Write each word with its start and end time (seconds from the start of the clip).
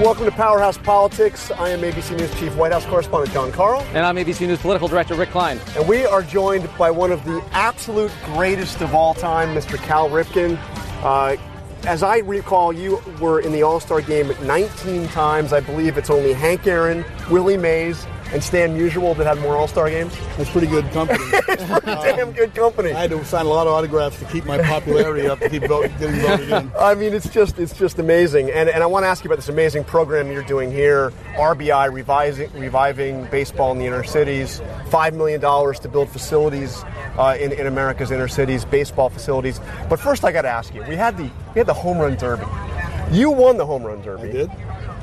Welcome 0.00 0.26
to 0.26 0.30
Powerhouse 0.30 0.78
Politics. 0.78 1.50
I 1.50 1.70
am 1.70 1.80
ABC 1.80 2.16
News 2.16 2.32
Chief 2.38 2.54
White 2.54 2.70
House 2.70 2.86
Correspondent 2.86 3.34
Jon 3.34 3.50
Karl. 3.50 3.80
And 3.94 4.06
I'm 4.06 4.14
ABC 4.14 4.46
News 4.46 4.60
Political 4.60 4.86
Director 4.86 5.14
Rick 5.16 5.30
Klein. 5.30 5.58
And 5.76 5.88
we 5.88 6.06
are 6.06 6.22
joined 6.22 6.70
by 6.78 6.88
one 6.88 7.10
of 7.10 7.24
the 7.24 7.44
absolute 7.50 8.12
greatest 8.24 8.80
of 8.80 8.94
all 8.94 9.12
time, 9.12 9.48
Mr. 9.56 9.76
Cal 9.76 10.08
Ripken. 10.08 10.56
Uh, 11.02 11.36
as 11.84 12.04
I 12.04 12.18
recall, 12.18 12.72
you 12.72 13.02
were 13.20 13.40
in 13.40 13.50
the 13.50 13.64
All 13.64 13.80
Star 13.80 14.00
game 14.00 14.32
19 14.44 15.08
times. 15.08 15.52
I 15.52 15.58
believe 15.58 15.98
it's 15.98 16.10
only 16.10 16.32
Hank 16.32 16.68
Aaron, 16.68 17.04
Willie 17.28 17.56
Mays, 17.56 18.06
and 18.32 18.42
Stan 18.42 18.78
Musial 18.78 19.16
that 19.16 19.26
had 19.26 19.38
more 19.40 19.56
All 19.56 19.68
Star 19.68 19.88
games. 19.88 20.14
It's 20.38 20.50
pretty 20.50 20.66
good 20.66 20.90
company. 20.90 21.24
it's 21.48 21.64
pretty 21.64 21.86
damn 21.86 22.32
good 22.32 22.54
company. 22.54 22.92
I 22.92 23.02
had 23.02 23.10
to 23.10 23.24
sign 23.24 23.46
a 23.46 23.48
lot 23.48 23.66
of 23.66 23.72
autographs 23.72 24.18
to 24.18 24.24
keep 24.26 24.44
my 24.44 24.60
popularity 24.62 25.26
up, 25.26 25.38
to 25.40 25.48
keep 25.48 25.64
vote, 25.64 25.90
getting 25.98 26.20
voted 26.20 26.50
in. 26.50 26.72
I 26.78 26.94
mean, 26.94 27.14
it's 27.14 27.28
just 27.28 27.58
it's 27.58 27.76
just 27.76 27.98
amazing. 27.98 28.50
And, 28.50 28.68
and 28.68 28.82
I 28.82 28.86
want 28.86 29.04
to 29.04 29.08
ask 29.08 29.24
you 29.24 29.28
about 29.28 29.36
this 29.36 29.48
amazing 29.48 29.84
program 29.84 30.30
you're 30.30 30.42
doing 30.42 30.70
here, 30.70 31.10
RBI, 31.36 31.92
revising, 31.92 32.52
reviving 32.52 33.24
baseball 33.26 33.72
in 33.72 33.78
the 33.78 33.86
inner 33.86 34.04
cities, 34.04 34.60
$5 34.86 35.14
million 35.14 35.40
to 35.40 35.88
build 35.88 36.08
facilities 36.08 36.84
uh, 37.16 37.36
in, 37.38 37.52
in 37.52 37.66
America's 37.66 38.10
inner 38.10 38.28
cities, 38.28 38.64
baseball 38.64 39.08
facilities. 39.08 39.60
But 39.88 39.98
first, 39.98 40.24
I 40.24 40.32
got 40.32 40.42
to 40.42 40.48
ask 40.48 40.74
you, 40.74 40.82
we 40.84 40.96
had 40.96 41.16
the 41.16 41.30
we 41.54 41.58
had 41.58 41.66
the 41.66 41.74
home 41.74 41.98
run 41.98 42.16
derby. 42.16 42.46
You 43.10 43.30
won 43.30 43.56
the 43.56 43.64
home 43.64 43.84
run 43.84 44.02
derby. 44.02 44.28
I 44.28 44.32
did. 44.32 44.50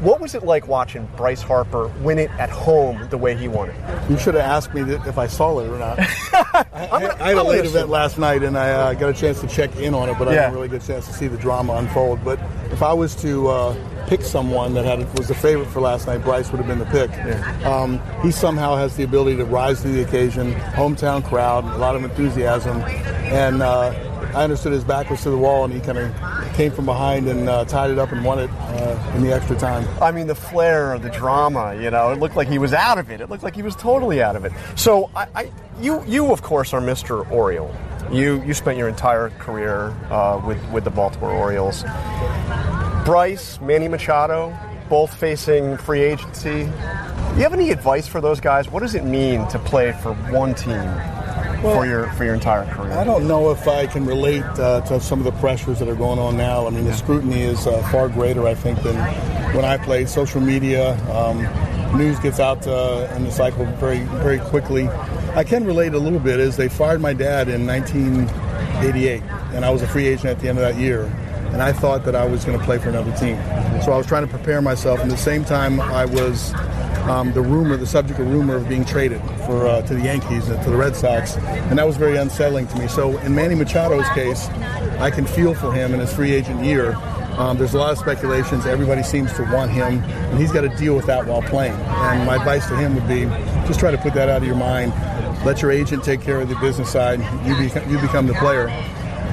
What 0.02 0.20
was 0.20 0.36
it 0.36 0.44
like 0.44 0.68
watching 0.68 1.08
Bryce 1.16 1.42
Harper 1.42 1.88
win 2.02 2.20
it 2.20 2.30
at 2.32 2.50
home 2.50 3.08
the 3.10 3.18
way 3.18 3.36
he 3.36 3.48
won 3.48 3.70
it? 3.70 3.76
You 4.10 4.18
should 4.18 4.34
have 4.36 4.44
asked 4.44 4.74
me 4.74 4.82
if 4.82 5.18
I 5.18 5.28
saw 5.28 5.58
it 5.60 5.68
or 5.70 5.80
not. 5.80 5.98
I, 6.00 6.66
I, 6.74 7.16
I 7.24 7.28
had 7.30 7.38
a 7.38 7.44
late 7.44 7.66
event 7.66 7.90
last 7.90 8.18
night, 8.18 8.44
and 8.44 8.58
I 8.58 8.72
uh, 8.72 8.94
got 8.94 9.10
a 9.10 9.14
chance 9.14 9.40
to 9.42 9.48
check 9.48 9.76
in 9.78 9.94
on 9.94 10.10
it, 10.10 10.18
but 10.20 10.28
I 10.28 10.34
Yeah. 10.34 10.42
didn't 10.42 10.56
really 10.56 10.68
get 10.68 10.84
a 10.84 10.88
chance 10.88 11.08
to 11.08 11.14
see 11.14 11.28
the 11.28 11.38
drama 11.38 11.74
unfold. 11.74 12.24
But 12.26 12.40
if 12.72 12.84
I 12.84 12.92
was 12.92 13.16
to 13.18 13.48
uh, 13.48 14.06
pick 14.08 14.22
someone 14.22 14.74
that 14.74 14.84
had 14.84 15.00
was 15.18 15.30
the 15.30 15.36
favorite 15.36 15.68
for 15.70 15.80
last 15.80 16.08
night, 16.08 16.24
Bryce 16.24 16.52
would 16.52 16.58
have 16.62 16.68
been 16.68 16.80
the 16.80 16.86
pick. 16.86 17.66
Um, 17.66 18.02
he 18.22 18.32
somehow 18.32 18.76
has 18.76 18.98
the 18.98 19.04
ability 19.04 19.38
to 19.38 19.46
rise 19.46 19.82
to 19.84 19.88
the 19.88 20.02
occasion. 20.04 20.54
Hometown 20.74 21.24
crowd, 21.24 21.64
a 21.64 21.78
lot 21.78 21.96
of 21.96 22.04
enthusiasm, 22.04 22.82
and 22.82 23.62
uh, 23.62 23.94
I 24.36 24.44
understood 24.44 24.74
his 24.74 24.84
back 24.84 25.10
was 25.10 25.22
to 25.24 25.30
the 25.30 25.38
wall, 25.38 25.64
and 25.64 25.74
he 25.74 25.80
kind 25.80 25.98
of 25.98 26.14
came 26.54 26.72
from 26.72 26.86
behind 26.86 27.28
and 27.30 27.48
uh, 27.50 27.64
tied 27.66 27.92
it 27.92 27.98
up 28.00 28.12
and 28.12 28.24
won 28.26 28.40
it 28.40 28.50
uh, 28.76 29.14
in 29.16 29.24
the 29.24 29.34
extra 29.34 29.56
time. 29.56 29.88
I 30.02 30.12
mean, 30.12 30.28
the 30.28 30.36
flair, 30.36 30.98
the 31.00 31.10
drama. 31.10 31.76
You 31.76 31.92
know, 31.92 32.12
it 32.12 32.20
looked 32.20 32.36
like 32.36 32.48
he 32.48 32.58
was 32.58 32.74
out 32.74 32.98
of 32.98 33.10
it. 33.10 33.22
It 33.22 33.30
looked 33.30 33.44
like 33.44 33.56
he 33.56 33.64
was 33.64 33.76
totally 33.76 34.22
out 34.22 34.36
of 34.36 34.46
it. 34.46 34.52
So, 34.76 35.10
I, 35.16 35.28
I 35.36 35.52
you, 35.82 36.04
you 36.06 36.32
of 36.32 36.42
course, 36.42 36.74
are 36.74 36.82
Mr. 36.82 37.30
Oriole. 37.32 37.74
You, 38.12 38.44
you 38.44 38.54
spent 38.54 38.78
your 38.78 38.88
entire 38.88 39.30
career 39.32 39.90
uh, 40.10 40.42
with 40.46 40.64
with 40.72 40.84
the 40.84 40.92
Baltimore 40.92 41.32
Orioles. 41.32 41.84
Bryce, 43.06 43.60
Manny 43.62 43.88
Machado, 43.88 44.58
both 44.90 45.14
facing 45.14 45.78
free 45.78 46.02
agency. 46.02 46.66
Do 46.66 47.40
you 47.40 47.44
have 47.44 47.54
any 47.54 47.72
advice 47.72 48.08
for 48.08 48.22
those 48.22 48.40
guys? 48.40 48.70
What 48.70 48.82
does 48.82 48.96
it 48.96 49.04
mean 49.04 49.48
to 49.50 49.60
play 49.60 49.92
for 49.92 50.14
one 50.32 50.56
team 50.56 50.90
for 51.74 51.86
your 51.86 52.08
for 52.12 52.24
your 52.24 52.34
entire 52.34 52.66
career? 52.66 52.92
I 52.94 53.04
don't 53.04 53.28
know 53.28 53.52
if 53.52 53.68
I 53.68 53.88
can 53.88 54.06
relate 54.06 54.44
uh, 54.44 54.82
to 54.82 55.00
some 55.00 55.20
of 55.20 55.26
the 55.26 55.32
pressures 55.40 55.80
that 55.80 55.88
are 55.88 55.96
going 55.96 56.20
on 56.20 56.38
now. 56.38 56.68
I 56.68 56.70
mean, 56.70 56.86
the 56.86 56.94
scrutiny 56.94 57.42
is 57.42 57.66
uh, 57.68 57.82
far 57.92 58.10
greater, 58.10 58.48
I 58.48 58.56
think, 58.56 58.82
than 58.84 58.96
when 59.56 59.66
I 59.66 59.78
played. 59.78 60.10
Social 60.10 60.42
media, 60.42 60.94
um, 61.12 61.42
news 61.98 62.20
gets 62.20 62.40
out 62.40 62.66
uh, 62.68 63.08
in 63.16 63.24
the 63.24 63.32
cycle 63.32 63.66
very, 63.78 64.00
very 64.00 64.40
quickly. 64.40 64.88
I 65.36 65.44
can 65.44 65.66
relate 65.66 65.94
a 65.94 66.00
little 66.00 66.20
bit. 66.20 66.40
As 66.40 66.58
they 66.58 66.70
fired 66.70 67.02
my 67.02 67.14
dad 67.14 67.50
in 67.50 67.66
1988, 67.66 69.22
and 69.54 69.66
I 69.66 69.70
was 69.70 69.82
a 69.82 69.88
free 69.88 70.08
agent 70.08 70.26
at 70.26 70.40
the 70.40 70.50
end 70.50 70.58
of 70.58 70.64
that 70.64 70.80
year, 70.80 71.04
and 71.52 71.62
I 71.62 71.72
thought 71.72 72.04
that 72.06 72.16
I 72.16 72.26
was 72.26 72.44
going 72.46 72.58
to 72.58 72.66
play 72.66 72.78
for 72.78 72.90
another 72.90 73.16
team. 73.18 73.38
So 73.84 73.92
I 73.92 73.98
was 73.98 74.06
trying 74.06 74.26
to 74.26 74.30
prepare 74.30 74.62
myself. 74.62 75.00
And 75.00 75.12
at 75.12 75.16
the 75.16 75.24
same 75.24 75.46
time, 75.46 75.80
I 75.80 76.06
was 76.06 76.54
um, 77.10 77.34
the 77.34 77.42
rumor, 77.42 77.78
the 77.78 77.86
subject 77.88 78.20
of 78.20 78.28
rumor 78.32 78.56
of 78.56 78.68
being 78.68 78.86
traded 78.86 79.22
for 79.46 79.68
uh, 79.68 79.82
to 79.84 79.94
the 79.94 80.02
Yankees 80.02 80.48
and 80.50 80.62
to 80.64 80.70
the 80.70 80.78
Red 80.78 80.96
Sox, 80.96 81.38
and 81.38 81.78
that 81.78 81.86
was 81.86 81.98
very 81.98 82.18
unsettling 82.18 82.68
to 82.68 82.80
me. 82.80 82.88
So 82.88 83.18
in 83.20 83.36
Manny 83.36 83.56
Machado's 83.56 84.10
case, 84.10 84.48
I 85.00 85.12
can 85.12 85.26
feel 85.26 85.54
for 85.54 85.72
him 85.72 85.94
in 85.94 86.00
his 86.00 86.14
free 86.14 86.34
agent 86.34 86.64
year. 86.64 86.96
Um, 87.38 87.58
there's 87.58 87.74
a 87.74 87.78
lot 87.78 87.92
of 87.92 87.98
speculations. 87.98 88.66
Everybody 88.66 89.04
seems 89.04 89.34
to 89.34 89.44
want 89.52 89.70
him, 89.70 90.02
and 90.04 90.40
he's 90.40 90.52
got 90.52 90.62
to 90.62 90.70
deal 90.70 90.96
with 90.96 91.06
that 91.08 91.28
while 91.28 91.42
playing. 91.42 91.74
And 91.74 92.26
my 92.26 92.36
advice 92.38 92.66
to 92.70 92.78
him 92.78 92.96
would 92.96 93.08
be, 93.08 93.26
just 93.68 93.80
try 93.80 93.92
to 93.92 93.98
put 93.98 94.14
that 94.14 94.30
out 94.30 94.38
of 94.38 94.48
your 94.48 94.56
mind. 94.56 94.94
Let 95.46 95.62
your 95.62 95.70
agent 95.70 96.04
take 96.04 96.22
care 96.22 96.40
of 96.40 96.48
the 96.50 96.56
business 96.56 96.92
side. 96.92 97.20
You 97.46 97.56
become, 97.58 97.90
you 97.92 98.00
become 98.00 98.28
the 98.28 98.34
player. 98.36 98.70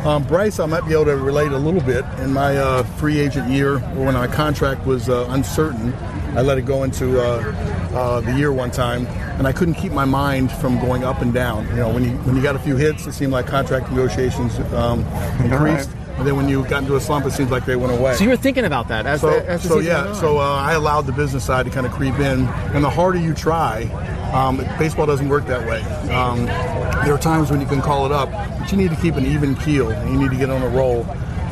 Um, 0.04 0.24
Bryce, 0.24 0.58
I 0.58 0.66
might 0.66 0.84
be 0.84 0.94
able 0.94 1.04
to 1.04 1.16
relate 1.16 1.52
a 1.52 1.56
little 1.56 1.80
bit. 1.80 2.04
In 2.18 2.32
my 2.32 2.56
uh, 2.56 2.82
free 2.82 3.20
agent 3.20 3.48
year, 3.50 3.78
when 3.78 4.14
my 4.14 4.26
contract 4.26 4.84
was 4.84 5.08
uh, 5.08 5.26
uncertain, 5.30 5.94
I 6.34 6.42
let 6.42 6.58
it 6.58 6.62
go 6.62 6.82
into 6.84 7.20
uh, 7.20 7.54
uh, 7.94 8.20
the 8.20 8.32
year 8.32 8.52
one 8.52 8.70
time, 8.70 9.06
and 9.06 9.46
I 9.46 9.52
couldn't 9.52 9.74
keep 9.74 9.92
my 9.92 10.04
mind 10.04 10.50
from 10.50 10.78
going 10.80 11.04
up 11.04 11.20
and 11.20 11.32
down. 11.32 11.66
You 11.68 11.76
know, 11.76 11.90
when 11.90 12.04
you 12.04 12.10
when 12.18 12.36
you 12.36 12.42
got 12.42 12.56
a 12.56 12.58
few 12.58 12.76
hits, 12.76 13.06
it 13.06 13.12
seemed 13.12 13.32
like 13.32 13.46
contract 13.46 13.90
negotiations 13.90 14.58
um, 14.72 15.00
increased, 15.44 15.90
and 16.16 16.26
then 16.26 16.36
when 16.36 16.48
you 16.48 16.64
got 16.68 16.82
into 16.82 16.96
a 16.96 17.00
slump, 17.00 17.26
it 17.26 17.32
seemed 17.32 17.50
like 17.50 17.64
they 17.66 17.76
went 17.76 17.92
away. 17.98 18.14
So 18.14 18.24
you 18.24 18.30
were 18.30 18.36
thinking 18.36 18.64
about 18.64 18.88
that 18.88 19.06
as 19.06 19.20
So, 19.20 19.30
the, 19.30 19.48
as 19.48 19.62
the 19.62 19.68
so 19.68 19.78
yeah, 19.80 20.12
so 20.14 20.38
uh, 20.38 20.42
I 20.42 20.72
allowed 20.74 21.02
the 21.02 21.12
business 21.12 21.44
side 21.44 21.66
to 21.66 21.70
kind 21.70 21.86
of 21.86 21.92
creep 21.92 22.14
in, 22.18 22.46
and 22.46 22.82
the 22.82 22.90
harder 22.90 23.18
you 23.18 23.34
try, 23.34 23.84
um, 24.32 24.56
baseball 24.78 25.06
doesn't 25.06 25.28
work 25.28 25.46
that 25.46 25.66
way. 25.68 25.82
Um, 26.12 26.46
there 27.04 27.14
are 27.14 27.18
times 27.18 27.50
when 27.50 27.60
you 27.60 27.66
can 27.66 27.82
call 27.82 28.06
it 28.06 28.12
up, 28.12 28.30
but 28.58 28.70
you 28.70 28.78
need 28.78 28.90
to 28.90 28.96
keep 28.96 29.16
an 29.16 29.26
even 29.26 29.54
keel, 29.56 29.90
and 29.90 30.12
you 30.12 30.18
need 30.18 30.30
to 30.30 30.36
get 30.38 30.48
on 30.50 30.62
a 30.62 30.68
roll. 30.68 31.04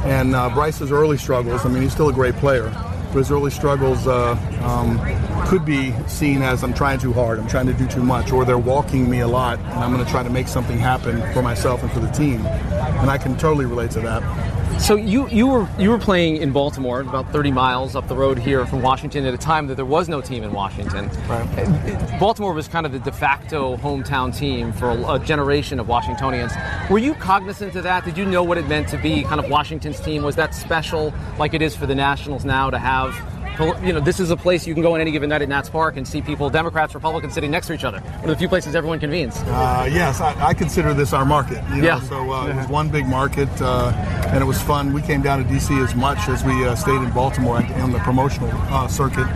And 0.04 0.34
uh, 0.34 0.48
Bryce's 0.50 0.90
early 0.90 1.18
struggles, 1.18 1.66
I 1.66 1.68
mean, 1.68 1.82
he's 1.82 1.92
still 1.92 2.08
a 2.08 2.12
great 2.12 2.34
player, 2.36 2.68
but 3.12 3.18
his 3.18 3.30
early 3.30 3.50
struggles 3.50 4.06
uh, 4.06 4.32
um, 4.62 4.98
could 5.46 5.64
be 5.64 5.92
seen 6.06 6.42
as 6.42 6.62
I'm 6.62 6.72
trying 6.72 6.98
too 6.98 7.12
hard, 7.12 7.38
I'm 7.38 7.48
trying 7.48 7.66
to 7.66 7.74
do 7.74 7.86
too 7.86 8.02
much, 8.02 8.32
or 8.32 8.44
they're 8.44 8.58
walking 8.58 9.10
me 9.10 9.20
a 9.20 9.28
lot, 9.28 9.58
and 9.58 9.84
I'm 9.84 9.92
going 9.92 10.04
to 10.04 10.10
try 10.10 10.22
to 10.22 10.30
make 10.30 10.48
something 10.48 10.78
happen 10.78 11.20
for 11.32 11.42
myself 11.42 11.82
and 11.82 11.90
for 11.90 12.00
the 12.00 12.10
team. 12.10 12.46
And 12.46 13.10
I 13.10 13.18
can 13.18 13.36
totally 13.36 13.66
relate 13.66 13.90
to 13.92 14.00
that. 14.00 14.59
So 14.78 14.96
you 14.96 15.28
you 15.28 15.46
were 15.46 15.68
you 15.78 15.90
were 15.90 15.98
playing 15.98 16.36
in 16.36 16.52
Baltimore, 16.52 17.00
about 17.00 17.30
30 17.32 17.50
miles 17.50 17.94
up 17.94 18.08
the 18.08 18.16
road 18.16 18.38
here 18.38 18.64
from 18.66 18.82
Washington, 18.82 19.26
at 19.26 19.34
a 19.34 19.38
time 19.38 19.66
that 19.66 19.74
there 19.74 19.84
was 19.84 20.08
no 20.08 20.20
team 20.20 20.42
in 20.42 20.52
Washington. 20.52 21.08
Right. 21.28 22.18
Baltimore 22.18 22.54
was 22.54 22.66
kind 22.68 22.86
of 22.86 22.92
the 22.92 22.98
de 22.98 23.12
facto 23.12 23.76
hometown 23.76 24.36
team 24.36 24.72
for 24.72 24.90
a, 24.90 25.14
a 25.14 25.18
generation 25.18 25.80
of 25.80 25.88
Washingtonians. 25.88 26.52
Were 26.90 26.98
you 26.98 27.14
cognizant 27.14 27.76
of 27.76 27.82
that? 27.84 28.04
Did 28.04 28.16
you 28.16 28.24
know 28.24 28.42
what 28.42 28.58
it 28.58 28.68
meant 28.68 28.88
to 28.88 28.98
be 28.98 29.22
kind 29.22 29.40
of 29.40 29.50
Washington's 29.50 30.00
team? 30.00 30.22
Was 30.22 30.36
that 30.36 30.54
special, 30.54 31.12
like 31.38 31.54
it 31.54 31.62
is 31.62 31.76
for 31.76 31.86
the 31.86 31.94
Nationals 31.94 32.44
now, 32.44 32.70
to 32.70 32.78
have? 32.78 33.14
You 33.58 33.92
know, 33.92 34.00
this 34.00 34.20
is 34.20 34.30
a 34.30 34.36
place 34.36 34.66
you 34.66 34.74
can 34.74 34.82
go 34.82 34.94
on 34.94 35.00
any 35.00 35.10
given 35.10 35.28
night 35.28 35.42
at 35.42 35.48
Nats 35.48 35.68
Park 35.68 35.96
and 35.96 36.06
see 36.06 36.22
people, 36.22 36.48
Democrats, 36.50 36.94
Republicans, 36.94 37.34
sitting 37.34 37.50
next 37.50 37.66
to 37.66 37.74
each 37.74 37.84
other. 37.84 38.00
One 38.00 38.24
of 38.24 38.30
the 38.30 38.36
few 38.36 38.48
places 38.48 38.74
everyone 38.74 39.00
convenes. 39.00 39.36
Uh, 39.42 39.88
yes, 39.92 40.20
I, 40.20 40.48
I 40.48 40.54
consider 40.54 40.94
this 40.94 41.12
our 41.12 41.24
market. 41.24 41.62
You 41.70 41.82
know? 41.82 41.88
Yeah. 41.88 42.00
So 42.00 42.32
uh, 42.32 42.46
it 42.48 42.56
was 42.56 42.68
one 42.68 42.88
big 42.88 43.06
market, 43.06 43.48
uh, 43.60 43.92
and 44.28 44.42
it 44.42 44.46
was 44.46 44.60
fun. 44.62 44.92
We 44.92 45.02
came 45.02 45.22
down 45.22 45.42
to 45.42 45.48
D.C. 45.50 45.74
as 45.80 45.94
much 45.94 46.28
as 46.28 46.44
we 46.44 46.64
uh, 46.64 46.74
stayed 46.74 47.02
in 47.02 47.10
Baltimore 47.10 47.56
on 47.58 47.92
the 47.92 47.98
promotional 47.98 48.50
uh, 48.52 48.88
circuit, 48.88 49.26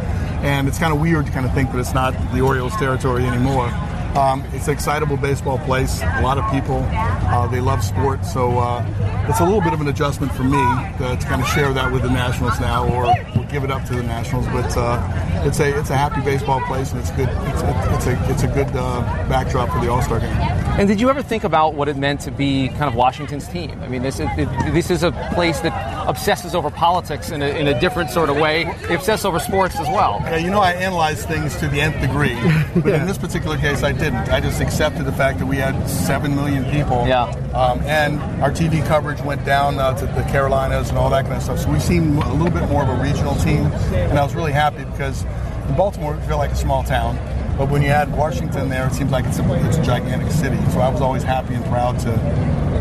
and 0.43 0.69
it's 0.69 0.79
kind 0.79 0.93
of 0.95 1.01
weird 1.01 1.27
to 1.27 1.33
kind 1.33 1.47
of 1.47 1.53
think 1.53 1.71
that 1.73 1.79
it's 1.79 1.95
not 1.95 2.13
the 2.33 2.41
Orioles' 2.41 2.77
territory 2.77 3.25
anymore. 3.25 3.69
Um, 4.15 4.45
it's 4.53 4.69
an 4.69 4.75
excitable 4.75 5.17
baseball 5.17 5.59
place. 5.59 6.01
A 6.01 6.23
lot 6.23 6.39
of 6.39 6.49
people, 6.53 6.87
uh, 6.89 7.49
they 7.49 7.61
love 7.61 7.83
sports, 7.83 8.33
so 8.33 8.59
uh, 8.59 9.27
it's 9.29 9.41
a 9.41 9.45
little 9.45 9.61
bit 9.61 9.73
of 9.73 9.81
an 9.81 9.89
adjustment 9.89 10.33
for 10.33 10.45
me 10.45 10.63
to, 10.99 11.17
to 11.17 11.27
kind 11.27 11.43
of 11.43 11.49
share 11.49 11.73
that 11.73 11.91
with 11.91 12.03
the 12.03 12.11
Nationals 12.11 12.61
now, 12.61 12.89
or, 12.89 13.13
give 13.55 13.63
it 13.63 13.71
up 13.71 13.85
to 13.85 13.95
the 13.95 14.03
Nationals. 14.03 14.47
But 14.47 14.77
uh, 14.77 15.43
it's 15.47 15.61
a 15.61 15.79
it's 15.79 15.91
a 15.91 15.97
happy 15.97 16.21
baseball 16.23 16.61
place, 16.63 16.91
and 16.91 17.01
it's 17.01 17.11
good. 17.13 17.29
It's, 17.29 17.63
it's 17.63 18.07
a 18.07 18.31
it's 18.31 18.43
a 18.43 18.49
good 18.49 18.67
uh, 18.75 19.01
backdrop 19.29 19.71
for 19.71 19.81
the 19.81 19.91
All 19.91 20.03
Star 20.03 20.19
game. 20.19 20.35
And 20.77 20.89
did 20.89 21.01
you 21.01 21.09
ever 21.09 21.23
think 21.23 21.45
about 21.45 21.75
what 21.75 21.89
it 21.89 21.97
meant 21.97 22.21
to 22.23 22.33
be 22.33 22.67
kind 22.67 22.85
of 22.85 22.97
Washington's 22.97 23.47
team? 23.47 23.81
I 23.81 23.87
mean, 23.87 24.03
this 24.03 24.19
is 24.19 24.29
it, 24.37 24.49
this 24.73 24.91
is 24.91 25.05
a 25.05 25.13
place 25.33 25.61
that 25.61 26.09
obsesses 26.09 26.53
over 26.53 26.69
politics 26.69 27.31
in 27.31 27.43
a, 27.43 27.47
in 27.47 27.69
a 27.69 27.79
different 27.79 28.11
sort 28.11 28.29
of 28.29 28.37
way. 28.39 28.65
They 28.89 28.97
obsess 28.97 29.25
over 29.25 29.39
sports 29.39 29.79
as 29.79 29.87
well. 29.87 30.19
Yeah, 30.25 30.39
you 30.39 30.51
know, 30.51 30.59
I 30.59 30.73
analyze 30.73 31.25
things 31.25 31.57
to 31.61 31.69
the 31.69 31.81
nth 31.81 32.01
degree, 32.01 32.35
but 32.83 32.93
in 32.93 33.07
this 33.07 33.19
particular 33.19 33.57
case, 33.57 33.85
I 33.85 33.93
didn't. 33.93 34.29
I 34.31 34.41
just 34.41 34.61
accepted 34.61 35.05
the 35.05 35.13
fact 35.13 35.39
that 35.39 35.47
we 35.47 35.59
had 35.59 35.89
seven 35.89 36.35
million 36.35 36.65
people. 36.73 37.07
Yeah. 37.07 37.27
Um, 37.55 37.79
and 37.83 38.21
our 38.43 38.51
TV 38.51 38.85
coverage 38.85 39.21
went 39.21 39.45
down 39.45 39.79
uh, 39.79 39.97
to 39.97 40.07
the 40.07 40.23
Carolinas 40.33 40.89
and 40.89 40.99
all 40.99 41.09
that 41.11 41.23
kind 41.23 41.37
of 41.37 41.43
stuff. 41.45 41.61
So 41.61 41.71
we 41.71 41.79
seemed 41.79 42.21
a 42.21 42.33
little 42.33 42.51
bit 42.51 42.69
more 42.69 42.83
of 42.83 42.89
a 42.89 43.01
regional 43.01 43.37
team, 43.37 43.67
and 43.93 44.19
I 44.19 44.25
was 44.25 44.35
really 44.35 44.53
happy 44.53 44.83
because 44.83 45.23
in 45.69 45.77
Baltimore, 45.77 46.17
we 46.17 46.27
feel 46.27 46.39
like 46.39 46.51
a 46.51 46.57
small 46.57 46.83
town. 46.83 47.17
But 47.57 47.71
when 47.71 47.83
you 47.83 47.89
add 47.89 48.11
Washington 48.17 48.69
there, 48.69 48.87
it 48.87 48.95
seems 48.95 49.13
like 49.13 49.25
it's 49.27 49.39
a, 49.39 49.67
it's 49.67 49.77
a 49.77 49.83
gigantic 49.83 50.31
city. 50.33 50.57
So 50.73 50.81
I 50.81 50.89
was 50.89 51.01
always 51.01 51.23
happy 51.23 51.55
and 51.55 51.65
proud 51.67 51.99
to 52.01 52.13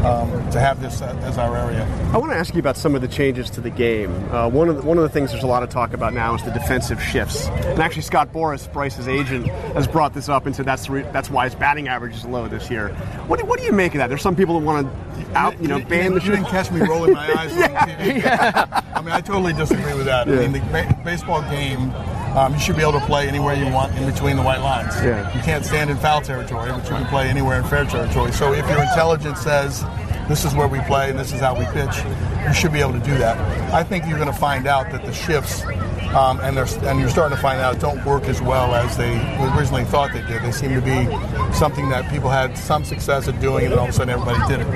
um, 0.04 0.50
to 0.52 0.60
have 0.60 0.82
this 0.82 1.02
as 1.02 1.38
our 1.38 1.56
area. 1.56 1.86
I 2.14 2.18
want 2.18 2.32
to 2.34 2.38
ask 2.38 2.54
you 2.54 2.60
about 2.60 2.76
some 2.76 2.94
of 2.94 3.02
the 3.02 3.08
changes 3.08 3.50
to 3.52 3.62
the 3.62 3.70
game. 3.70 4.12
Uh, 4.32 4.50
one 4.50 4.68
of 4.68 4.78
the, 4.78 4.82
one 4.82 4.98
of 4.98 5.04
the 5.04 5.10
things 5.10 5.32
there's 5.32 5.44
a 5.44 5.48
lot 5.48 5.64
of 5.64 5.70
talk 5.70 5.94
about 5.94 6.14
now 6.14 6.36
is 6.36 6.44
the 6.44 6.52
defensive 6.52 7.02
shifts. 7.02 7.48
And 7.48 7.80
actually, 7.80 8.02
Scott 8.02 8.34
Boras, 8.34 8.72
Bryce's 8.72 9.08
agent, 9.08 9.48
has 9.48 9.88
brought 9.88 10.14
this 10.14 10.28
up 10.28 10.46
and 10.46 10.56
said 10.56 10.66
that's 10.66 10.90
re- 10.90 11.08
that's 11.14 11.30
why 11.30 11.46
his 11.46 11.56
batting 11.56 11.88
average 11.88 12.16
is 12.16 12.26
low 12.26 12.48
this 12.48 12.70
year. 12.70 12.90
What 13.28 13.40
do, 13.40 13.46
what 13.46 13.60
do 13.60 13.66
you 13.66 13.72
make 13.72 13.94
of 13.94 14.00
that? 14.00 14.08
There's 14.08 14.22
some 14.22 14.36
people 14.36 14.60
that 14.60 14.66
want 14.66 14.88
to 14.88 15.14
out 15.38 15.60
you 15.62 15.68
know 15.68 15.78
you, 15.78 15.86
ban 15.86 16.12
you, 16.14 16.20
the 16.20 16.26
you 16.26 16.32
didn't 16.32 16.48
catch 16.48 16.70
me 16.72 16.82
rolling 16.82 17.14
my 17.14 17.34
eyes 17.38 17.54
on 17.54 17.70
TV. 17.70 18.24
I 18.96 19.02
mean, 19.02 19.12
I 19.12 19.22
totally 19.22 19.54
disagree 19.54 19.94
with 19.94 20.06
that. 20.06 20.28
Yeah. 20.28 20.36
I 20.36 20.40
mean, 20.48 20.52
the 20.52 20.60
ba- 20.60 21.02
baseball 21.06 21.42
game. 21.44 21.92
Um, 22.36 22.54
you 22.54 22.60
should 22.60 22.76
be 22.76 22.82
able 22.82 22.94
to 22.94 23.06
play 23.06 23.28
anywhere 23.28 23.54
you 23.54 23.72
want 23.72 23.96
in 23.96 24.12
between 24.12 24.36
the 24.38 24.42
white 24.42 24.62
lines. 24.62 24.96
Yeah. 24.96 25.36
You 25.36 25.42
can't 25.44 25.64
stand 25.64 25.92
in 25.92 25.98
foul 25.98 26.22
territory, 26.22 26.72
but 26.72 26.84
you 26.84 26.90
can 26.90 27.06
play 27.06 27.28
anywhere 27.28 27.60
in 27.60 27.64
fair 27.66 27.86
territory. 27.86 28.32
So 28.32 28.54
if 28.54 28.68
your 28.68 28.82
intelligence 28.82 29.40
says 29.42 29.84
this 30.28 30.44
is 30.44 30.56
where 30.56 30.68
we 30.68 30.80
play 30.82 31.12
and 31.12 31.20
this 31.20 31.32
is 31.32 31.40
how 31.40 31.58
we 31.58 31.66
pitch, 31.66 31.96
you 32.48 32.54
should 32.54 32.74
be 32.74 32.80
able 32.80 32.94
to 32.94 33.00
do 33.00 33.16
that. 33.20 33.38
I 33.72 33.84
think 33.84 34.06
you're 34.08 34.18
going 34.18 34.32
to 34.32 34.38
find 34.38 34.66
out 34.66 34.92
that 34.92 35.06
the 35.06 35.14
shifts 35.14 35.64
um, 36.16 36.40
and, 36.42 36.58
and 36.58 37.00
you're 37.00 37.10
starting 37.10 37.36
to 37.36 37.42
find 37.42 37.60
out 37.60 37.80
don't 37.80 38.04
work 38.06 38.26
as 38.26 38.42
well 38.42 38.76
as 38.76 38.96
they 38.98 39.14
originally 39.56 39.84
thought 39.84 40.14
they 40.14 40.22
did. 40.22 40.44
They 40.44 40.52
seem 40.52 40.70
to 40.74 40.82
be 40.82 41.06
something 41.54 41.90
that 41.90 42.10
people 42.12 42.30
had 42.30 42.56
some 42.58 42.86
success 42.86 43.28
at 43.28 43.40
doing, 43.42 43.66
and 43.66 43.74
then 43.74 43.80
all 43.80 43.86
of 43.86 43.90
a 43.90 43.94
sudden 43.94 44.14
everybody 44.14 44.48
did 44.48 44.62
it. 44.62 44.68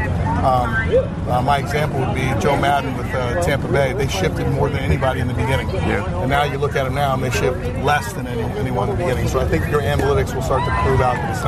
Um, 0.43 1.29
uh, 1.29 1.41
my 1.43 1.59
example 1.59 1.99
would 1.99 2.15
be 2.15 2.21
Joe 2.41 2.59
Maddon 2.59 2.97
with 2.97 3.07
uh, 3.13 3.26
Tampa 3.43 3.67
Bay. 3.67 3.93
They 3.93 4.07
shifted 4.07 4.47
more 4.51 4.69
than 4.69 4.79
anybody 4.79 5.19
in 5.19 5.27
the 5.27 5.33
beginning, 5.33 5.69
Yeah. 5.69 6.21
and 6.21 6.29
now 6.29 6.43
you 6.43 6.57
look 6.57 6.75
at 6.75 6.83
them 6.85 6.95
now, 6.95 7.13
and 7.13 7.23
they 7.23 7.29
shift 7.31 7.57
less 7.83 8.13
than 8.13 8.27
any, 8.27 8.41
anyone 8.59 8.89
in 8.89 8.97
the 8.97 9.03
beginning. 9.03 9.27
So 9.27 9.39
I 9.39 9.47
think 9.47 9.69
your 9.69 9.81
analytics 9.81 10.33
will 10.33 10.41
start 10.41 10.63
to 10.65 10.71
prove 10.83 11.01
out 11.01 11.15
that 11.15 11.35
it's 11.35 11.43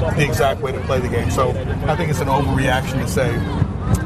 not 0.00 0.16
the 0.16 0.24
exact 0.24 0.60
way 0.60 0.72
to 0.72 0.80
play 0.80 1.00
the 1.00 1.08
game. 1.08 1.30
So 1.30 1.50
I 1.86 1.96
think 1.96 2.10
it's 2.10 2.20
an 2.20 2.28
overreaction 2.28 3.00
to 3.00 3.08
say 3.08 3.32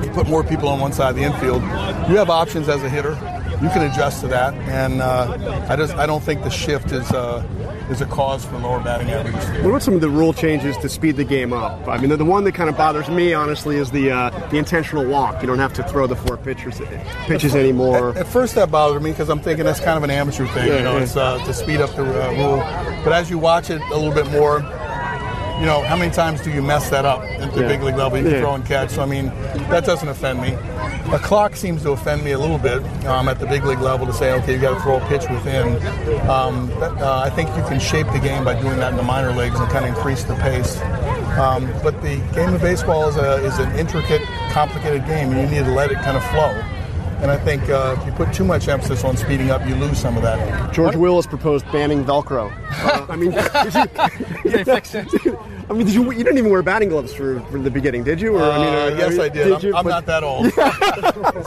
you 0.05 0.11
put 0.11 0.29
more 0.29 0.43
people 0.45 0.69
on 0.69 0.81
one 0.81 0.93
side 0.93 1.11
of 1.11 1.17
the 1.17 1.23
infield. 1.23 1.63
You 2.11 2.17
have 2.17 2.31
options 2.31 2.69
as 2.69 2.83
a 2.83 2.89
hitter. 2.89 3.17
You 3.63 3.69
can 3.71 3.83
adjust 3.91 4.21
to 4.21 4.29
that, 4.29 4.55
and 4.55 5.03
uh, 5.03 5.65
I 5.69 5.75
just 5.77 5.95
I 5.97 6.07
don't 6.07 6.23
think 6.23 6.45
the 6.45 6.51
shift 6.51 6.93
is 6.93 7.11
uh, 7.11 7.43
is 7.91 8.01
a 8.01 8.07
cause 8.07 8.45
for 8.45 8.59
lower 8.59 8.81
batting 8.81 9.11
averages. 9.11 9.45
What 9.63 9.71
about 9.71 9.83
some 9.83 9.95
of 9.95 10.01
the 10.01 10.11
rule 10.11 10.33
changes 10.33 10.77
to 10.79 10.89
speed 10.89 11.17
the 11.17 11.25
game 11.25 11.53
up? 11.53 11.87
I 11.89 11.99
mean, 11.99 12.11
the, 12.11 12.17
the 12.17 12.25
one 12.25 12.45
that 12.45 12.53
kind 12.53 12.69
of 12.69 12.77
bothers 12.77 13.09
me, 13.09 13.35
honestly, 13.35 13.77
is 13.77 13.91
the 13.91 14.11
uh, 14.11 14.49
the 14.49 14.57
intentional 14.57 15.05
walk. 15.05 15.41
You 15.41 15.47
don't 15.47 15.59
have 15.59 15.73
to 15.75 15.83
throw 15.83 16.07
the 16.07 16.17
four 16.17 16.37
pitchers 16.37 16.81
pitches 17.27 17.55
anymore. 17.55 18.11
At, 18.11 18.19
at 18.19 18.27
first, 18.27 18.55
that 18.55 18.71
bothered 18.71 19.03
me 19.03 19.11
because 19.11 19.29
I'm 19.29 19.41
thinking 19.41 19.65
that's 19.65 19.81
kind 19.81 19.97
of 19.97 20.03
an 20.03 20.11
amateur 20.11 20.47
thing. 20.49 20.69
Yeah, 20.69 20.79
you 20.79 20.85
know, 20.85 20.97
yeah. 20.97 21.03
it's 21.03 21.17
uh, 21.17 21.45
to 21.45 21.55
speed 21.55 21.81
up 21.81 21.95
the 21.95 22.05
uh, 22.05 22.31
rule. 22.33 22.59
But 23.05 23.13
as 23.13 23.31
you 23.31 23.39
watch 23.39 23.71
it 23.71 23.81
a 23.81 23.97
little 23.97 24.13
bit 24.13 24.31
more, 24.31 24.61
you 25.61 25.67
know, 25.67 25.83
how 25.83 25.97
many 25.97 26.11
times 26.13 26.41
do 26.41 26.51
you 26.51 26.63
mess 26.63 26.89
that 26.91 27.05
up 27.05 27.23
at 27.23 27.53
the 27.55 27.63
Yeah. 27.63 27.69
big 27.69 27.83
league 27.83 27.97
level? 27.97 28.19
You 28.19 28.25
can 28.25 28.33
Yeah. 28.35 28.41
throw 28.41 28.55
and 28.55 28.65
catch. 28.65 28.91
So 28.91 29.03
I 29.03 29.07
mean, 29.07 29.33
that 29.71 29.85
doesn't 29.85 30.09
offend 30.09 30.41
me. 30.41 30.55
A 31.13 31.19
clock 31.19 31.57
seems 31.57 31.83
to 31.83 31.91
offend 31.93 32.23
me 32.23 32.33
a 32.33 32.39
little 32.39 32.59
bit 32.59 32.83
um, 33.07 33.29
at 33.29 33.39
the 33.41 33.47
big 33.47 33.65
league 33.65 33.81
level 33.81 34.07
to 34.07 34.13
say, 34.13 34.33
okay, 34.35 34.53
you 34.53 34.59
got 34.59 34.75
to 34.75 34.81
throw 34.83 34.97
a 34.99 35.01
pitch 35.09 35.25
within. 35.31 35.69
Um, 36.29 36.71
but, 36.79 37.01
uh, 37.01 37.23
I 37.25 37.31
think 37.31 37.49
you 37.57 37.63
can 37.65 37.81
shape 37.81 38.07
the 38.13 38.19
game 38.19 38.45
by 38.45 38.55
doing 38.61 38.77
that 38.79 38.91
in 38.91 38.97
the 38.99 39.03
minor 39.03 39.33
leagues 39.33 39.59
and 39.59 39.69
kind 39.71 39.85
of 39.87 39.97
increase 39.97 40.25
the 40.25 40.35
pace. 40.35 40.79
Um, 41.39 41.73
but 41.83 42.01
the 42.03 42.17
game 42.35 42.53
of 42.55 42.61
baseball 42.61 43.09
is, 43.09 43.17
a, 43.17 43.37
is 43.45 43.59
an 43.59 43.75
intricate, 43.79 44.23
complicated 44.53 45.07
game, 45.07 45.33
and 45.33 45.41
you 45.51 45.59
need 45.59 45.65
to 45.67 45.73
let 45.73 45.91
it 45.91 45.99
kind 46.03 46.17
of 46.17 46.25
flow. 46.25 46.53
And 47.21 47.31
I 47.33 47.37
think 47.37 47.69
uh, 47.69 47.97
if 47.99 48.07
you 48.07 48.13
put 48.13 48.33
too 48.33 48.45
much 48.45 48.69
emphasis 48.69 49.03
on 49.03 49.17
speeding 49.17 49.51
up, 49.51 49.67
you 49.67 49.75
lose 49.75 49.99
some 49.99 50.17
of 50.17 50.23
that. 50.23 50.73
George 50.73 50.95
Will 50.95 51.17
has 51.17 51.27
proposed 51.27 51.67
banning 51.73 52.05
Velcro. 52.05 52.53
Uh, 52.85 53.07
I 53.09 53.17
mean, 53.17 53.33
did 53.33 55.25
you, 55.25 55.39
I 55.69 55.73
mean, 55.75 55.85
did 55.87 55.95
you, 55.95 56.05
you 56.13 56.23
didn't 56.25 56.39
even 56.39 56.51
wear 56.51 56.63
batting 56.63 56.89
gloves 56.91 57.13
for, 57.13 57.41
for 57.51 57.59
the 57.59 57.71
beginning, 57.71 58.05
did 58.05 58.21
you? 58.21 58.37
Or, 58.37 58.43
I 58.45 58.59
mean, 58.59 58.69
Uh, 58.69 58.71
uh, 58.95 58.97
yes, 58.99 59.11
mean, 59.13 59.21
I 59.21 59.29
did. 59.29 59.53
I'm, 59.53 59.61
you? 59.63 59.75
I'm 59.77 59.85
But- 59.85 59.91
not 59.91 60.07
that 60.07 60.23
old. 60.23 60.53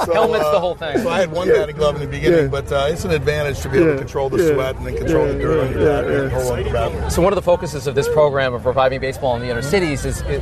So, 0.02 0.14
Helmet's 0.14 0.46
uh, 0.46 0.52
the 0.52 0.60
whole 0.60 0.76
thing. 0.76 0.98
So 1.00 1.10
I 1.10 1.20
had 1.20 1.32
one 1.32 1.48
batting 1.48 1.76
glove 1.76 1.96
in 1.96 2.02
the 2.02 2.08
beginning, 2.08 2.46
Yeah. 2.46 2.48
but 2.48 2.72
uh, 2.72 2.88
it's 2.90 3.06
an 3.06 3.12
advantage 3.12 3.60
to 3.62 3.70
be 3.70 3.78
able 3.78 3.88
Yeah. 3.88 3.94
to 3.94 4.00
control 4.00 4.30
the 4.30 4.44
Yeah. 4.44 4.54
sweat 4.54 4.76
and 4.78 4.86
then 4.88 4.98
control 4.98 5.26
Yeah, 5.28 5.34
the 5.34 5.40
dirt 5.40 5.60
on 5.68 5.72
your 5.72 5.82
yeah, 5.82 6.02
bat 6.02 6.10
yeah, 6.12 6.22
and 6.22 6.32
hold 6.32 6.52
on 6.52 6.64
the 6.64 6.70
bat. 6.72 7.12
So 7.12 7.22
one 7.22 7.32
of 7.34 7.36
the 7.36 7.42
focuses 7.42 7.88
of 7.88 7.96
this 7.96 8.08
program 8.10 8.54
of 8.54 8.66
reviving 8.66 9.00
baseball 9.00 9.36
in 9.36 9.42
the 9.42 9.50
inner 9.50 9.62
cities 9.62 10.06
is 10.06 10.22
it, 10.22 10.42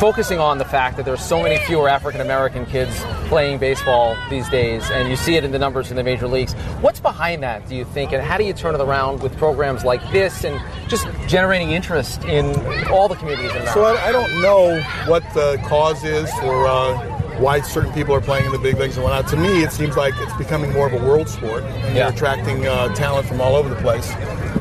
focusing 0.00 0.38
on 0.38 0.58
the 0.58 0.64
fact 0.64 0.96
that 0.96 1.04
there's 1.06 1.22
so 1.22 1.42
many 1.42 1.58
fewer 1.66 1.88
African 1.88 2.20
American 2.20 2.64
kids 2.66 2.98
playing 3.28 3.58
baseball 3.58 4.16
these 4.30 4.48
days, 4.48 4.90
and 4.90 5.08
you 5.08 5.16
see 5.16 5.36
it 5.36 5.44
in 5.44 5.52
the 5.52 5.58
numbers 5.58 5.90
in 5.90 5.96
the 5.96 6.02
major 6.02 6.26
leagues. 6.26 6.54
What's 6.80 7.00
behind 7.00 7.42
that, 7.42 7.68
do 7.68 7.74
you 7.76 7.84
think, 7.84 8.12
and 8.12 8.22
how 8.22 8.36
do 8.38 8.44
you 8.44 8.52
turn 8.52 8.74
it 8.74 8.80
around 8.80 9.22
with 9.22 9.36
programs 9.36 9.84
like 9.84 10.00
this 10.10 10.44
and 10.44 10.60
just 10.88 11.06
generating 11.26 11.70
interest 11.70 12.24
in 12.24 12.54
all 12.88 13.06
the 13.08 13.14
communities 13.16 13.54
in 13.54 13.66
So 13.68 13.84
I, 13.84 14.06
I 14.08 14.12
don't 14.12 14.40
know 14.40 14.80
what 15.06 15.22
the 15.34 15.60
cause 15.66 16.02
is 16.04 16.30
for 16.40 16.66
uh, 16.66 16.96
why 17.38 17.60
certain 17.60 17.92
people 17.92 18.14
are 18.14 18.20
playing 18.20 18.46
in 18.46 18.52
the 18.52 18.58
big 18.58 18.78
leagues 18.78 18.96
and 18.96 19.04
whatnot. 19.04 19.28
To 19.28 19.36
me, 19.36 19.62
it 19.62 19.72
seems 19.72 19.96
like 19.96 20.14
it's 20.18 20.36
becoming 20.36 20.72
more 20.72 20.86
of 20.86 20.94
a 20.94 21.04
world 21.06 21.28
sport, 21.28 21.62
and 21.64 21.94
Yeah. 21.96 22.04
you're 22.06 22.14
attracting 22.14 22.66
uh, 22.66 22.94
talent 22.94 23.28
from 23.28 23.40
all 23.40 23.54
over 23.54 23.68
the 23.68 23.76
place. 23.76 24.10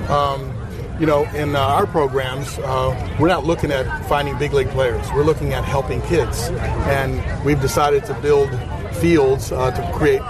Um, 0.10 0.54
you 1.00 1.06
know, 1.06 1.26
in 1.36 1.56
uh, 1.56 1.60
our 1.60 1.86
programs, 1.88 2.58
uh, 2.60 3.18
we're 3.20 3.28
not 3.28 3.46
looking 3.46 3.72
at 3.72 3.86
finding 4.08 4.38
big 4.38 4.54
league 4.54 4.70
players. 4.70 5.06
We're 5.14 5.24
looking 5.24 5.54
at 5.54 5.64
helping 5.64 6.02
kids, 6.04 6.50
and 6.90 7.46
we've 7.46 7.62
decided 7.62 8.06
to 8.06 8.14
build 8.16 8.50
fields 8.96 9.52
uh, 9.52 9.72
to 9.72 9.92
create 9.98 10.22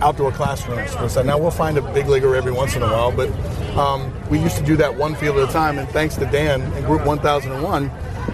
outdoor 0.00 0.30
classrooms. 0.32 0.92
for 0.92 1.00
us. 1.00 1.16
Now 1.16 1.38
we'll 1.38 1.50
find 1.50 1.76
a 1.76 1.82
big 1.92 2.06
leaguer 2.08 2.36
every 2.36 2.52
once 2.52 2.76
in 2.76 2.82
a 2.82 2.86
while, 2.86 3.10
but 3.12 3.30
um, 3.76 4.12
we 4.28 4.38
used 4.38 4.56
to 4.56 4.64
do 4.64 4.76
that 4.76 4.96
one 4.96 5.14
field 5.16 5.38
at 5.38 5.48
a 5.48 5.52
time. 5.52 5.78
And 5.78 5.88
thanks 5.88 6.14
to 6.16 6.26
Dan 6.26 6.62
and 6.62 6.86
Group 6.86 7.04
1001, 7.04 7.90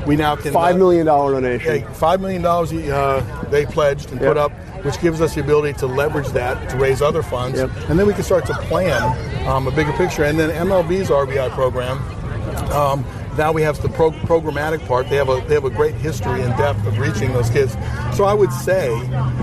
we 0.07 0.17
now 0.17 0.37
can 0.37 0.53
Five 0.53 0.75
uh, 0.77 0.79
million 0.79 1.07
dollar 1.07 1.33
donation. 1.41 1.81
yeah, 1.81 1.93
five 1.95 2.21
million 2.21 2.43
dollars 2.43 2.73
uh, 2.73 3.47
they 3.51 3.65
pledged 3.65 4.11
and 4.11 4.21
put 4.21 4.37
up, 4.37 4.53
which 4.85 5.01
gives 5.01 5.21
us 5.21 5.35
the 5.35 5.41
ability 5.41 5.79
to 5.79 5.87
leverage 5.87 6.29
that 6.29 6.69
to 6.71 6.77
raise 6.77 7.03
other 7.03 7.23
funds, 7.23 7.59
Yep. 7.59 7.71
and 7.89 7.99
then 7.99 8.07
we 8.07 8.15
can 8.15 8.23
start 8.23 8.47
to 8.47 8.55
plan 8.55 9.03
um, 9.47 9.67
a 9.67 9.71
bigger 9.71 9.93
picture. 9.93 10.25
And 10.25 10.39
then 10.39 10.51
MLB's 10.51 11.09
RBI 11.11 11.51
program. 11.51 11.99
Um, 12.73 13.05
now 13.37 13.53
we 13.53 13.63
have 13.63 13.81
the 13.83 13.89
pro- 13.89 14.11
programmatic 14.11 14.85
part. 14.87 15.09
They 15.09 15.17
have 15.17 15.29
a 15.29 15.41
they 15.47 15.55
have 15.55 15.65
a 15.65 15.71
great 15.71 15.95
history 15.95 16.43
and 16.43 16.57
depth 16.57 16.85
of 16.87 16.99
reaching 16.99 17.33
those 17.33 17.49
kids. 17.51 17.75
So 18.17 18.25
I 18.25 18.35
would 18.35 18.53
say, 18.53 18.93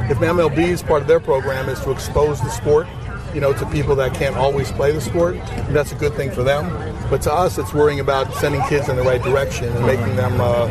if 0.09 0.17
MLB's 0.17 0.83
part 0.83 1.01
of 1.01 1.07
their 1.07 1.21
program 1.21 1.69
is 1.69 1.79
to 1.81 1.91
expose 1.91 2.41
the 2.41 2.49
sport, 2.49 2.87
you 3.35 3.41
know, 3.41 3.51
to 3.51 3.65
people 3.65 3.95
that 3.97 4.13
can't 4.13 4.37
always 4.37 4.71
play 4.71 4.93
the 4.93 5.01
sport, 5.01 5.35
that's 5.69 5.91
a 5.91 5.95
good 5.95 6.13
thing 6.13 6.31
for 6.31 6.41
them. 6.41 6.69
But 7.09 7.21
to 7.23 7.33
us, 7.33 7.57
it's 7.57 7.73
worrying 7.73 7.99
about 7.99 8.33
sending 8.35 8.61
kids 8.63 8.87
in 8.87 8.95
the 8.95 9.03
right 9.03 9.21
direction 9.21 9.67
and 9.67 9.85
making 9.85 10.15
them 10.15 10.39
uh, 10.39 10.63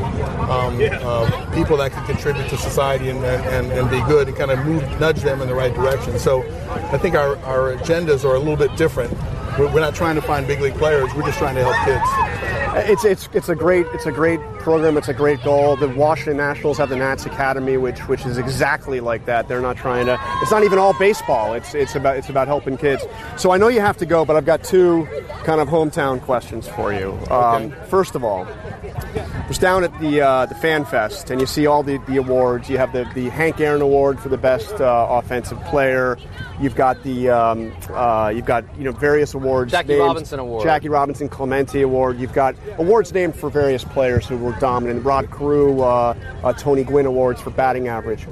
um, 0.51 0.81
uh, 0.81 1.55
people 1.55 1.77
that 1.77 1.93
can 1.93 2.05
contribute 2.07 2.49
to 2.49 2.57
society 2.57 3.11
and, 3.11 3.23
and, 3.23 3.71
and 3.71 3.91
be 3.91 4.01
good 4.09 4.29
and 4.29 4.37
kind 4.37 4.51
of 4.51 4.65
move, 4.65 4.83
nudge 4.99 5.21
them 5.21 5.43
in 5.43 5.49
the 5.49 5.55
right 5.55 5.75
direction. 5.75 6.19
So 6.19 6.43
I 6.91 6.97
think 6.97 7.15
our, 7.15 7.37
our 7.45 7.77
agendas 7.77 8.25
are 8.25 8.35
a 8.35 8.39
little 8.39 8.57
bit 8.57 8.75
different. 8.79 9.13
We're, 9.59 9.73
we're 9.73 9.81
not 9.81 9.95
trying 9.95 10.15
to 10.15 10.23
find 10.23 10.47
big 10.47 10.61
league 10.61 10.75
players. 10.75 11.15
We're 11.15 11.27
just 11.27 11.39
trying 11.39 11.57
to 11.57 11.65
help 11.65 11.77
kids. 11.85 12.64
It's 12.77 13.05
it's 13.05 13.29
it's 13.33 13.49
a 13.49 13.55
great 13.55 13.87
it's 13.95 14.07
a 14.07 14.11
great 14.13 14.41
program. 14.59 14.97
It's 14.97 15.09
a 15.09 15.15
great 15.15 15.43
goal. 15.45 15.77
The 15.77 15.89
Washington 15.89 16.39
Nationals 16.39 16.79
have 16.79 16.89
the 16.89 16.97
Nats 16.97 17.25
Academy, 17.25 17.77
which 17.77 18.01
which 18.09 18.27
is 18.27 18.37
exactly 18.37 19.01
like 19.01 19.27
that. 19.27 19.47
They're 19.49 19.61
not 19.61 19.77
trying 19.77 20.07
to. 20.07 20.19
It's 20.43 20.51
not 20.51 20.65
even 20.65 20.79
all 20.79 20.93
baseball. 20.99 21.55
It's 21.55 21.75
it's 21.75 21.95
about 21.95 22.17
it's 22.17 22.29
about 22.29 22.49
helping 22.49 22.77
kids. 22.77 23.05
So 23.37 23.53
I 23.53 23.59
know 23.59 23.69
you 23.69 23.81
have 23.81 23.97
to 23.99 24.07
go, 24.07 24.25
but 24.25 24.35
I've 24.37 24.47
got 24.47 24.65
two 24.65 25.07
kind 25.45 25.61
of 25.61 25.69
hometown 25.69 26.21
questions 26.21 26.67
for 26.67 26.93
you. 26.93 27.13
Um, 27.31 27.73
First 27.89 28.15
of 28.17 28.25
all, 28.25 28.45
I 28.47 29.45
was 29.47 29.59
down 29.59 29.85
at 29.85 29.97
the 30.01 30.21
uh, 30.23 30.47
the 30.47 30.55
Fan 30.57 30.85
Fest, 30.85 31.31
and 31.31 31.41
you 31.41 31.47
see 31.47 31.67
all 31.67 31.83
the, 31.85 31.99
the 32.09 32.17
awards. 32.17 32.69
You 32.69 32.79
have 32.79 32.93
the, 32.93 33.05
the 33.15 33.29
Hank 33.29 33.61
Aaron 33.61 33.83
Award 33.83 34.19
for 34.19 34.29
the 34.29 34.39
best 34.39 34.81
uh, 34.81 35.07
offensive 35.11 35.63
player. 35.67 36.19
You've 36.61 36.75
got 36.77 37.03
the 37.05 37.29
um, 37.31 37.73
uh, 37.91 38.33
you've 38.35 38.47
got 38.47 38.65
you 38.77 38.85
know 38.85 38.93
various 38.93 39.35
awards. 39.35 39.71
Jackie 39.71 39.91
named- 39.91 40.01
Robinson 40.01 40.39
Award. 40.41 40.65
Jackie 40.65 40.89
Robinson 40.89 41.29
Clemente 41.29 41.83
Award. 41.83 42.19
You've 42.19 42.33
got 42.33 42.55
awards 42.79 43.13
named 43.13 43.35
for 43.37 43.51
various 43.51 43.85
players 43.85 44.27
who 44.27 44.37
were 44.37 44.53
dominant. 44.61 45.05
Rod 45.05 45.31
Carew, 45.31 45.81
uh, 45.81 46.15
uh, 46.43 46.53
Tony 46.55 46.85
Gwynn 46.85 47.07
Awards 47.07 47.41
for 47.41 47.51
batting 47.51 47.89
average. 47.89 48.27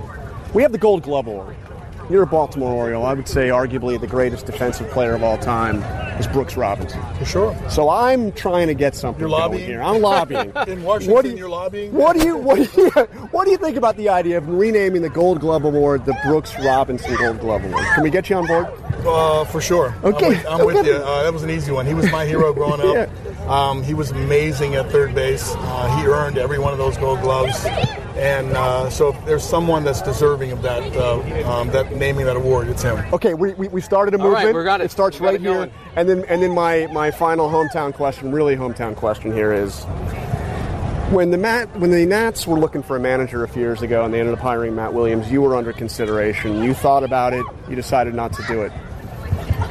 We 0.55 0.63
have 0.63 0.73
the 0.73 0.79
Gold 0.79 1.03
Glove 1.03 1.27
Award. 1.27 1.57
You're 2.11 2.25
a 2.25 2.27
Baltimore 2.27 2.73
Oriole. 2.75 3.07
I 3.07 3.15
would 3.15 3.29
say 3.29 3.49
arguably 3.49 3.99
the 3.99 4.09
greatest 4.09 4.45
defensive 4.45 4.91
player 4.91 5.15
of 5.15 5.23
all 5.23 5.39
time 5.39 5.77
is 6.21 6.27
Brooks 6.27 6.57
Robinson. 6.57 7.01
For 7.17 7.25
sure. 7.25 7.57
So 7.71 7.89
I'm 7.89 8.33
trying 8.33 8.67
to 8.67 8.75
get 8.75 8.95
something 8.97 9.21
You're 9.21 9.31
lobbying? 9.31 9.65
here. 9.65 9.81
I'm 9.81 10.03
lobbying. 10.03 10.53
In 10.67 10.83
Washington, 10.83 11.15
What 11.15 11.23
do 11.25 11.31
you- 11.31 11.37
you're 11.39 11.49
lobbying? 11.49 11.93
What 11.95 12.17
do 12.19 12.27
you 12.27 12.37
what 12.37 12.57
do 12.57 12.63
you 12.83 12.91
what 13.31 13.45
do 13.47 13.53
you 13.53 13.57
think 13.57 13.77
about 13.77 13.97
the 13.97 14.09
idea 14.11 14.37
of 14.37 14.49
renaming 14.49 15.01
the 15.01 15.09
Gold 15.09 15.41
Glove 15.41 15.65
Award 15.65 16.05
the 16.05 16.19
Brooks 16.27 16.55
Robinson 16.59 17.15
Gold 17.15 17.41
Glove 17.41 17.65
Award? 17.65 17.85
Can 17.95 18.03
we 18.03 18.11
get 18.11 18.29
you 18.29 18.37
on 18.37 18.47
board? 18.47 18.67
Uh, 19.07 19.45
for 19.47 19.61
sure. 19.63 19.95
Okay. 20.03 20.27
I'm 20.27 20.33
with, 20.33 20.47
I'm 20.47 20.67
with 20.67 20.87
you. 20.87 20.95
Uh, 20.95 21.23
that 21.23 21.33
was 21.33 21.45
an 21.45 21.51
easy 21.51 21.71
one. 21.73 21.87
He 21.87 21.95
was 21.95 22.11
my 22.11 22.27
hero 22.27 22.53
growing 22.53 22.81
up. 22.81 23.09
um, 23.49 23.83
he 23.83 23.95
was 23.95 24.11
amazing 24.11 24.75
at 24.77 24.91
third 24.91 25.15
base. 25.15 25.55
Uh, 25.57 25.97
he 26.01 26.07
earned 26.07 26.39
every 26.39 26.59
one 26.59 26.73
of 26.73 26.79
those 26.79 26.97
gold 26.97 27.21
gloves. 27.21 27.65
And 28.15 28.49
uh, 28.53 28.91
so 28.91 29.09
if 29.09 29.25
there's 29.25 29.43
someone 29.43 29.85
that's 29.85 30.03
deserving 30.03 30.53
of 30.53 30.61
that, 30.63 30.83
uh, 30.97 31.51
um, 31.51 31.69
that 31.69 31.93
naming 31.97 32.27
that 32.27 32.37
award, 32.37 32.69
it's 32.69 32.83
him. 32.83 32.99
Okay, 33.13 33.33
we, 33.35 33.55
we, 33.55 33.69
we 33.69 33.81
started 33.81 34.15
a 34.15 34.21
All 34.23 34.29
right, 34.29 34.45
movement. 34.45 34.57
we 34.59 34.65
got 34.65 34.81
it. 34.81 34.85
It 34.85 34.91
starts 34.91 35.19
got 35.19 35.25
right 35.27 35.35
it 35.37 35.41
here, 35.41 35.55
going. 35.55 35.73
and 35.97 36.09
then 36.09 36.25
and 36.29 36.43
then 36.43 36.55
my 36.55 36.87
my 36.89 37.11
final 37.11 37.49
hometown 37.49 37.93
question, 37.95 38.31
really 38.31 38.55
hometown 38.55 38.95
question 38.95 39.33
here 39.33 39.53
is, 39.53 39.85
When 41.11 41.31
the 41.31 41.39
Matt, 41.39 41.75
when 41.81 41.91
the 41.91 42.05
Nats 42.05 42.47
were 42.47 42.59
looking 42.61 42.83
for 42.83 42.97
a 42.97 43.01
manager 43.01 43.45
a 43.45 43.49
few 43.49 43.63
years 43.63 43.81
ago, 43.81 44.05
and 44.05 44.13
they 44.13 44.21
ended 44.21 44.35
up 44.35 44.41
hiring 44.41 44.75
Matt 44.77 44.93
Williams, 44.93 45.33
you 45.33 45.41
were 45.41 45.57
under 45.57 45.73
consideration. 45.73 46.63
You 46.63 46.75
thought 46.75 47.05
about 47.05 47.33
it. 47.33 47.45
You 47.69 47.77
decided 47.77 48.15
not 48.15 48.35
to 48.35 48.43
do 48.47 48.61
it. 48.61 48.73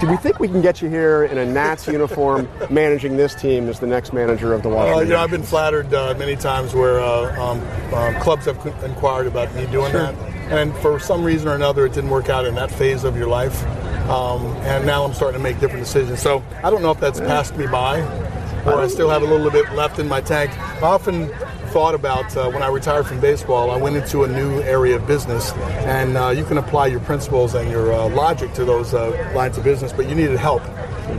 Do 0.02 0.08
we 0.08 0.18
think 0.18 0.40
we 0.40 0.48
can 0.48 0.64
get 0.64 0.82
you 0.82 0.90
here 0.90 1.26
in 1.26 1.38
a 1.38 1.46
Nats 1.46 1.86
uniform, 1.86 2.50
managing 2.72 3.18
this 3.18 3.36
team 3.36 3.70
as 3.70 3.80
the 3.80 3.86
next 3.86 4.14
manager 4.14 4.52
of 4.52 4.64
the 4.64 4.70
Washington? 4.70 4.98
Uh, 4.98 5.02
you 5.02 5.10
know, 5.10 5.20
I've 5.20 5.30
been 5.30 5.44
flattered 5.44 5.94
uh, 5.94 6.16
many 6.18 6.36
times 6.36 6.74
where 6.74 7.00
uh, 7.00 7.40
um, 7.40 7.62
uh, 7.94 8.20
clubs 8.20 8.46
have 8.46 8.66
inquired 8.84 9.28
about 9.28 9.54
me 9.54 9.68
doing 9.68 9.94
that, 9.94 10.16
and 10.50 10.76
for 10.78 11.00
some 11.00 11.24
reason 11.24 11.48
or 11.48 11.54
another, 11.54 11.86
it 11.86 11.94
didn't 11.94 12.10
work 12.10 12.30
out 12.30 12.48
in 12.48 12.56
that 12.56 12.72
phase 12.72 13.04
of 13.04 13.16
your 13.16 13.28
life. 13.28 13.64
Um, 14.10 14.44
and 14.64 14.88
now 14.88 15.06
I'm 15.06 15.14
starting 15.14 15.38
to 15.38 15.44
make 15.44 15.60
different 15.60 15.86
decisions. 15.86 16.20
So 16.20 16.44
I 16.64 16.72
don't 16.72 16.82
know 16.82 16.90
if 16.90 17.00
that's 17.00 17.20
passed 17.20 17.56
me 17.56 17.68
by, 17.68 18.02
or 18.66 18.80
I 18.80 18.88
still 18.88 19.10
have 19.12 19.22
a 19.22 19.26
little 19.26 19.52
bit 19.52 19.72
left 19.74 20.00
in 20.00 20.08
my 20.08 20.20
tank. 20.20 20.50
I 20.82 20.88
often 20.88 21.30
thought 21.72 21.96
about 21.96 22.36
uh, 22.36 22.50
when 22.50 22.62
I 22.62 22.68
retired 22.68 23.08
from 23.08 23.22
baseball, 23.22 23.72
I 23.72 23.78
went 23.78 23.96
into 23.96 24.24
a 24.26 24.28
new 24.28 24.62
area 24.62 24.98
of 24.98 25.08
business, 25.08 25.54
and 25.54 26.18
uh, 26.18 26.30
you 26.30 26.44
can 26.44 26.58
apply 26.58 26.88
your 26.88 27.00
principles 27.00 27.56
and 27.56 27.72
your 27.72 27.94
uh, 27.94 28.10
logic 28.10 28.54
to 28.56 28.66
those 28.66 28.94
uh, 28.94 29.32
lines 29.34 29.58
of 29.58 29.64
business, 29.64 29.94
but 29.94 30.10
you 30.10 30.14
needed 30.14 30.38
help. 30.38 30.62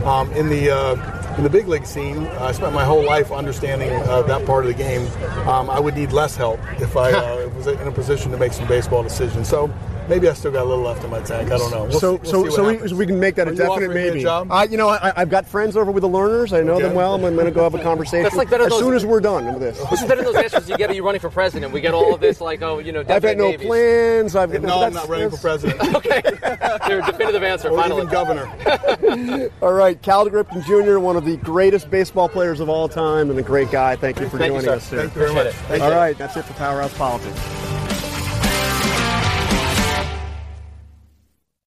Um, 0.05 0.31
in 0.33 0.49
the 0.49 0.69
uh, 0.69 1.37
in 1.37 1.43
the 1.43 1.49
big 1.49 1.67
league 1.67 1.87
scene, 1.87 2.27
I 2.27 2.51
spent 2.51 2.71
my 2.73 2.85
whole 2.85 3.03
life 3.03 3.31
understanding 3.31 3.91
uh, 3.91 4.21
that 4.23 4.45
part 4.45 4.65
of 4.65 4.67
the 4.67 4.77
game. 4.77 5.07
Um, 5.47 5.71
I 5.71 5.79
would 5.79 5.95
need 5.95 6.11
less 6.11 6.35
help 6.35 6.59
if 6.79 6.95
I 6.95 7.45
was 7.57 7.65
in 7.65 7.87
a 7.87 7.91
position 7.91 8.31
to 8.31 8.37
make 8.37 8.53
some 8.53 8.67
baseball 8.67 9.01
decisions. 9.01 9.49
So 9.49 9.73
maybe 10.07 10.27
I 10.29 10.33
still 10.33 10.51
got 10.51 10.63
a 10.63 10.69
little 10.69 10.83
left 10.83 11.03
in 11.03 11.09
my 11.09 11.21
tank. 11.21 11.51
I 11.51 11.57
don't 11.57 11.71
know. 11.71 11.83
We'll 11.85 11.99
so, 11.99 12.17
see, 12.17 12.31
we'll 12.31 12.45
so, 12.45 12.49
so 12.49 12.67
we, 12.81 12.87
so 12.89 12.95
we 12.95 13.05
can 13.05 13.19
make 13.19 13.35
that 13.35 13.47
Are 13.47 13.51
a 13.51 13.55
definite 13.55 13.71
offering 13.71 13.91
a 13.91 13.93
maybe. 13.93 14.21
job? 14.21 14.51
I, 14.51 14.65
you 14.65 14.77
know, 14.77 14.89
I, 14.89 15.13
I've 15.15 15.29
got 15.29 15.45
friends 15.47 15.75
over 15.77 15.91
with 15.91 16.01
the 16.01 16.09
Lerners. 16.09 16.51
I 16.57 16.61
know 16.61 16.73
Okay. 16.73 16.83
them 16.83 16.93
well. 16.95 17.13
I'm 17.15 17.21
going 17.21 17.45
to 17.45 17.51
go 17.51 17.63
have 17.63 17.75
a 17.75 17.81
conversation 17.83 18.23
That's 18.23 18.35
like 18.35 18.49
better 18.49 18.63
as 18.65 18.69
those- 18.71 18.79
soon 18.79 18.93
as 18.93 19.05
we're 19.05 19.19
done 19.21 19.45
with 19.45 19.59
this. 19.59 19.77
This 19.89 20.01
is 20.01 20.07
better 20.07 20.23
than 20.23 20.33
those 20.33 20.43
answers 20.43 20.69
you 20.69 20.77
get. 20.77 20.89
Are 20.89 20.93
you 20.93 21.03
running 21.05 21.21
for 21.21 21.29
president? 21.29 21.71
We 21.73 21.81
get 21.81 21.93
all 21.93 22.13
of 22.13 22.19
this 22.21 22.41
like, 22.41 22.61
oh, 22.61 22.79
you 22.79 22.91
know, 22.91 23.01
I've 23.01 23.07
had 23.07 23.21
definite 23.23 23.37
no 23.39 23.49
maybes. 23.51 23.65
plans. 23.65 24.35
I've 24.35 24.51
got 24.51 24.61
No, 24.61 24.83
I'm 24.83 24.93
not 24.93 25.07
running 25.07 25.29
for 25.29 25.37
president 25.37 25.79
Okay, 25.95 26.21
your 26.89 27.01
definitive 27.01 27.43
answer. 27.43 27.69
or 27.69 27.77
finally. 27.81 28.01
even 28.01 28.11
governor. 28.11 29.49
All 29.61 29.73
right, 29.73 30.01
Cal 30.01 30.25
Ripken 30.29 30.63
Jr., 30.65 30.99
one 30.99 31.15
of 31.15 31.25
the 31.25 31.37
greatest 31.37 31.89
baseball 31.89 32.27
players 32.29 32.59
of 32.59 32.69
all 32.69 32.87
time, 32.89 33.29
and 33.29 33.37
a 33.39 33.43
great 33.43 33.69
guy. 33.71 33.95
Thank 33.95 34.19
you 34.19 34.27
for 34.29 34.37
Thank 34.37 34.51
joining 34.53 34.65
sir. 34.65 34.73
us. 34.75 34.83
sir. 34.87 34.97
Thank 35.01 35.15
you 35.15 35.19
very 35.19 35.33
much. 35.33 35.47
Appreciate 35.47 35.63
it. 35.65 35.67
Thank 35.69 35.83
All 35.83 35.89
you. 35.89 35.95
right, 35.95 36.17
that's 36.17 36.35
it 36.37 36.43
for 36.45 36.53
Powerhouse 36.53 36.93
Politics. 36.97 37.72